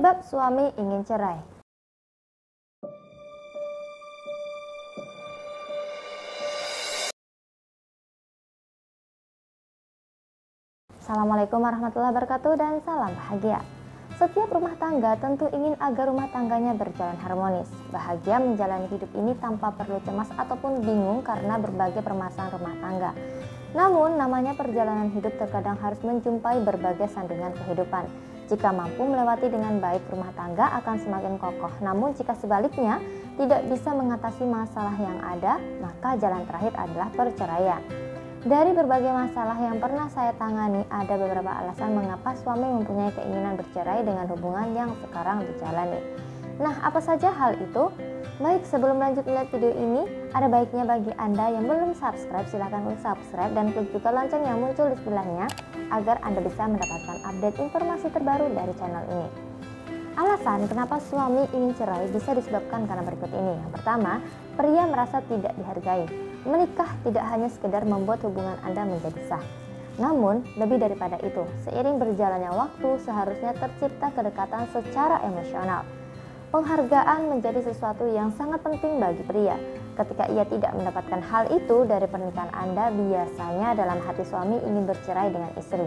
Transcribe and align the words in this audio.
Penyebab 0.00 0.24
suami 0.24 0.64
ingin 0.80 1.04
cerai. 1.04 1.36
Assalamualaikum 10.96 11.60
warahmatullahi 11.60 12.16
wabarakatuh 12.16 12.52
dan 12.56 12.80
salam 12.80 13.12
bahagia. 13.12 13.60
Setiap 14.16 14.48
rumah 14.48 14.72
tangga 14.80 15.20
tentu 15.20 15.52
ingin 15.52 15.76
agar 15.76 16.08
rumah 16.08 16.32
tangganya 16.32 16.72
berjalan 16.80 17.20
harmonis, 17.20 17.68
bahagia 17.92 18.40
menjalani 18.40 18.88
hidup 18.88 19.12
ini 19.12 19.36
tanpa 19.36 19.68
perlu 19.76 20.00
cemas 20.08 20.32
ataupun 20.32 20.80
bingung 20.80 21.20
karena 21.20 21.60
berbagai 21.60 22.00
permasalahan 22.00 22.56
rumah 22.56 22.74
tangga. 22.80 23.12
Namun, 23.76 24.16
namanya 24.16 24.56
perjalanan 24.56 25.12
hidup 25.12 25.36
terkadang 25.36 25.76
harus 25.76 26.00
menjumpai 26.00 26.64
berbagai 26.64 27.12
sandungan 27.12 27.52
kehidupan. 27.52 28.29
Jika 28.50 28.74
mampu 28.74 29.06
melewati 29.06 29.46
dengan 29.46 29.78
baik 29.78 30.10
rumah 30.10 30.34
tangga 30.34 30.74
akan 30.82 30.98
semakin 30.98 31.38
kokoh. 31.38 31.70
Namun 31.86 32.18
jika 32.18 32.34
sebaliknya 32.34 32.98
tidak 33.38 33.62
bisa 33.70 33.94
mengatasi 33.94 34.42
masalah 34.42 34.98
yang 34.98 35.22
ada, 35.22 35.62
maka 35.78 36.18
jalan 36.18 36.42
terakhir 36.50 36.74
adalah 36.74 37.14
perceraian. 37.14 37.78
Dari 38.42 38.74
berbagai 38.74 39.12
masalah 39.14 39.54
yang 39.54 39.78
pernah 39.78 40.10
saya 40.10 40.34
tangani, 40.34 40.82
ada 40.90 41.14
beberapa 41.14 41.46
alasan 41.62 41.94
mengapa 41.94 42.34
suami 42.34 42.66
mempunyai 42.82 43.14
keinginan 43.14 43.54
bercerai 43.54 44.02
dengan 44.02 44.26
hubungan 44.26 44.74
yang 44.74 44.90
sekarang 44.98 45.46
dijalani. 45.46 46.02
Nah, 46.58 46.74
apa 46.82 46.98
saja 46.98 47.30
hal 47.30 47.54
itu? 47.54 47.86
Baik, 48.40 48.64
sebelum 48.64 48.96
lanjut 48.96 49.28
melihat 49.28 49.52
video 49.52 49.68
ini, 49.76 50.08
ada 50.32 50.48
baiknya 50.48 50.88
bagi 50.88 51.12
Anda 51.20 51.52
yang 51.52 51.68
belum 51.68 51.92
subscribe, 51.92 52.48
silahkan 52.48 52.88
klik 52.88 52.96
subscribe 53.04 53.52
dan 53.52 53.68
klik 53.68 53.92
juga 53.92 54.08
lonceng 54.16 54.48
yang 54.48 54.64
muncul 54.64 54.88
di 54.88 54.96
sebelahnya 54.96 55.44
agar 55.92 56.16
Anda 56.24 56.40
bisa 56.40 56.64
mendapatkan 56.64 57.20
update 57.20 57.60
informasi 57.60 58.08
terbaru 58.08 58.48
dari 58.56 58.72
channel 58.80 59.04
ini. 59.12 59.28
Alasan 60.16 60.64
kenapa 60.72 61.04
suami 61.04 61.52
ingin 61.52 61.76
cerai 61.76 62.08
bisa 62.08 62.32
disebabkan 62.32 62.88
karena 62.88 63.04
berikut 63.04 63.28
ini. 63.28 63.60
Yang 63.60 63.72
pertama, 63.76 64.24
pria 64.56 64.88
merasa 64.88 65.20
tidak 65.28 65.52
dihargai. 65.60 66.08
Menikah 66.48 66.96
tidak 67.04 67.24
hanya 67.28 67.52
sekedar 67.52 67.84
membuat 67.84 68.24
hubungan 68.24 68.56
Anda 68.64 68.88
menjadi 68.88 69.20
sah. 69.28 69.44
Namun, 70.00 70.48
lebih 70.56 70.80
daripada 70.80 71.20
itu, 71.20 71.44
seiring 71.68 72.00
berjalannya 72.00 72.56
waktu 72.56 73.04
seharusnya 73.04 73.52
tercipta 73.52 74.08
kedekatan 74.16 74.64
secara 74.72 75.20
emosional. 75.28 75.99
Penghargaan 76.50 77.30
menjadi 77.30 77.62
sesuatu 77.62 78.10
yang 78.10 78.34
sangat 78.34 78.66
penting 78.66 78.98
bagi 78.98 79.22
pria. 79.22 79.54
Ketika 79.94 80.26
ia 80.34 80.42
tidak 80.42 80.74
mendapatkan 80.74 81.22
hal 81.22 81.46
itu 81.46 81.86
dari 81.86 82.10
pernikahan 82.10 82.50
Anda, 82.50 82.90
biasanya 82.90 83.78
dalam 83.78 84.02
hati 84.02 84.26
suami 84.26 84.58
ingin 84.58 84.82
bercerai 84.82 85.30
dengan 85.30 85.54
istri. 85.54 85.86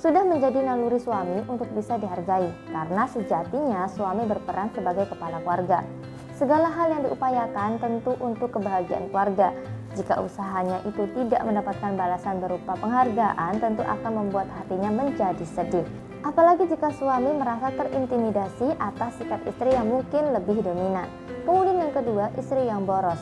Sudah 0.00 0.24
menjadi 0.24 0.64
naluri 0.64 0.96
suami 0.96 1.44
untuk 1.44 1.68
bisa 1.76 2.00
dihargai, 2.00 2.48
karena 2.72 3.04
sejatinya 3.12 3.84
suami 3.92 4.24
berperan 4.24 4.72
sebagai 4.72 5.04
kepala 5.04 5.44
keluarga. 5.44 5.84
Segala 6.32 6.72
hal 6.72 6.88
yang 6.88 7.02
diupayakan 7.04 7.76
tentu 7.76 8.16
untuk 8.24 8.56
kebahagiaan 8.56 9.12
keluarga. 9.12 9.52
Jika 10.00 10.16
usahanya 10.24 10.80
itu 10.88 11.04
tidak 11.12 11.44
mendapatkan 11.44 11.92
balasan 11.92 12.40
berupa 12.40 12.72
penghargaan, 12.80 13.60
tentu 13.60 13.84
akan 13.84 14.12
membuat 14.16 14.48
hatinya 14.48 14.88
menjadi 14.88 15.44
sedih. 15.44 15.84
Apalagi 16.24 16.64
jika 16.72 16.88
suami 16.88 17.36
merasa 17.36 17.68
terintimidasi 17.68 18.80
atas 18.80 19.20
sikap 19.20 19.44
istri 19.44 19.76
yang 19.76 19.92
mungkin 19.92 20.32
lebih 20.32 20.64
dominan. 20.64 21.04
Kemudian 21.44 21.84
yang 21.84 21.92
kedua, 21.92 22.32
istri 22.40 22.64
yang 22.64 22.88
boros. 22.88 23.20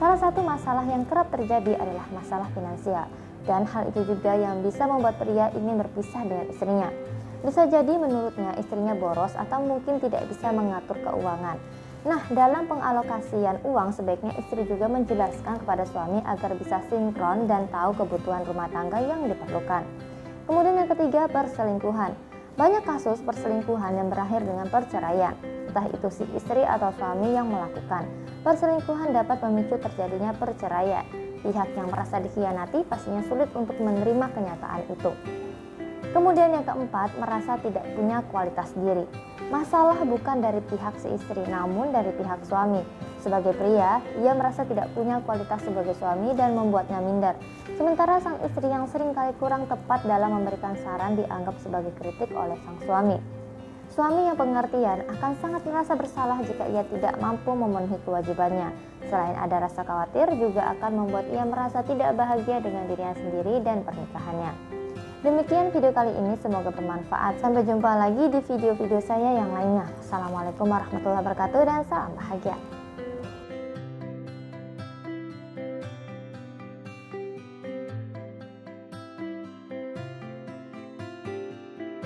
Salah 0.00 0.16
satu 0.16 0.40
masalah 0.40 0.88
yang 0.88 1.04
kerap 1.04 1.28
terjadi 1.28 1.76
adalah 1.76 2.08
masalah 2.08 2.48
finansial. 2.56 3.04
Dan 3.44 3.68
hal 3.68 3.92
itu 3.92 4.00
juga 4.08 4.32
yang 4.32 4.64
bisa 4.64 4.88
membuat 4.88 5.20
pria 5.20 5.52
ingin 5.52 5.76
berpisah 5.76 6.24
dengan 6.24 6.48
istrinya. 6.48 6.88
Bisa 7.44 7.68
jadi 7.68 7.92
menurutnya 8.00 8.56
istrinya 8.56 8.96
boros 8.96 9.36
atau 9.36 9.60
mungkin 9.60 10.00
tidak 10.00 10.24
bisa 10.32 10.48
mengatur 10.48 10.96
keuangan. 11.04 11.60
Nah, 12.08 12.22
dalam 12.32 12.64
pengalokasian 12.64 13.60
uang 13.60 13.92
sebaiknya 13.92 14.32
istri 14.40 14.64
juga 14.64 14.88
menjelaskan 14.88 15.60
kepada 15.60 15.84
suami 15.84 16.24
agar 16.24 16.56
bisa 16.56 16.80
sinkron 16.88 17.44
dan 17.44 17.68
tahu 17.68 17.92
kebutuhan 17.92 18.40
rumah 18.48 18.72
tangga 18.72 19.04
yang 19.04 19.28
diperlukan. 19.28 19.84
Kemudian 20.48 20.80
yang 20.80 20.88
ketiga, 20.88 21.28
perselingkuhan. 21.28 22.27
Banyak 22.58 22.82
kasus 22.82 23.22
perselingkuhan 23.22 23.94
yang 23.94 24.10
berakhir 24.10 24.42
dengan 24.42 24.66
perceraian, 24.66 25.30
entah 25.70 25.86
itu 25.94 26.10
si 26.10 26.26
istri 26.34 26.66
atau 26.66 26.90
suami 26.98 27.30
yang 27.30 27.46
melakukan. 27.46 28.02
Perselingkuhan 28.42 29.14
dapat 29.14 29.46
memicu 29.46 29.78
terjadinya 29.78 30.34
perceraian. 30.34 31.06
Pihak 31.38 31.70
yang 31.78 31.86
merasa 31.86 32.18
dikhianati 32.18 32.82
pastinya 32.82 33.22
sulit 33.30 33.46
untuk 33.54 33.78
menerima 33.78 34.26
kenyataan 34.34 34.90
itu. 34.90 35.14
Kemudian 36.10 36.50
yang 36.50 36.66
keempat, 36.66 37.14
merasa 37.22 37.62
tidak 37.62 37.86
punya 37.94 38.26
kualitas 38.26 38.74
diri. 38.74 39.06
Masalah 39.48 39.96
bukan 40.04 40.44
dari 40.44 40.60
pihak 40.60 41.00
si 41.00 41.08
istri, 41.08 41.40
namun 41.48 41.88
dari 41.88 42.12
pihak 42.12 42.44
suami. 42.44 42.84
Sebagai 43.16 43.56
pria, 43.56 44.04
ia 44.20 44.36
merasa 44.36 44.68
tidak 44.68 44.92
punya 44.92 45.24
kualitas 45.24 45.64
sebagai 45.64 45.96
suami 45.96 46.36
dan 46.36 46.52
membuatnya 46.52 47.00
minder. 47.00 47.32
Sementara 47.80 48.20
sang 48.20 48.36
istri 48.44 48.68
yang 48.68 48.84
sering 48.92 49.16
kali 49.16 49.32
kurang 49.40 49.64
tepat 49.64 50.04
dalam 50.04 50.36
memberikan 50.36 50.76
saran 50.84 51.16
dianggap 51.16 51.56
sebagai 51.64 51.96
kritik 51.96 52.28
oleh 52.36 52.60
sang 52.60 52.76
suami. 52.84 53.16
Suami 53.88 54.28
yang 54.28 54.36
pengertian 54.36 55.08
akan 55.16 55.32
sangat 55.40 55.64
merasa 55.64 55.96
bersalah 55.96 56.44
jika 56.44 56.68
ia 56.68 56.84
tidak 56.84 57.16
mampu 57.16 57.48
memenuhi 57.56 57.96
kewajibannya. 58.04 58.68
Selain 59.08 59.32
ada 59.32 59.64
rasa 59.64 59.80
khawatir, 59.80 60.28
juga 60.36 60.76
akan 60.76 60.92
membuat 61.08 61.24
ia 61.32 61.48
merasa 61.48 61.80
tidak 61.88 62.12
bahagia 62.20 62.60
dengan 62.60 62.84
dirinya 62.84 63.16
sendiri 63.16 63.64
dan 63.64 63.80
pernikahannya. 63.80 64.77
Demikian 65.18 65.74
video 65.74 65.90
kali 65.90 66.14
ini, 66.14 66.38
semoga 66.38 66.70
bermanfaat. 66.70 67.42
Sampai 67.42 67.66
jumpa 67.66 67.90
lagi 67.90 68.30
di 68.30 68.38
video-video 68.38 69.02
saya 69.02 69.34
yang 69.34 69.50
lainnya. 69.50 69.90
Assalamualaikum 69.98 70.70
warahmatullahi 70.70 71.26
wabarakatuh 71.26 71.60
dan 71.66 71.82
salam 71.90 72.14
bahagia. 72.14 72.77